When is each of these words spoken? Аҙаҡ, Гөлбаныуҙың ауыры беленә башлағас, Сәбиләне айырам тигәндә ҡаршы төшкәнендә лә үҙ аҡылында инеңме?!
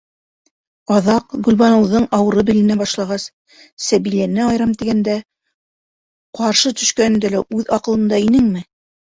Аҙаҡ, 0.93 1.33
Гөлбаныуҙың 1.47 2.07
ауыры 2.17 2.43
беленә 2.47 2.77
башлағас, 2.79 3.25
Сәбиләне 3.89 4.41
айырам 4.47 4.73
тигәндә 4.81 5.19
ҡаршы 6.41 6.75
төшкәнендә 6.81 7.33
лә 7.37 7.45
үҙ 7.61 7.71
аҡылында 7.81 8.23
инеңме?! 8.27 8.67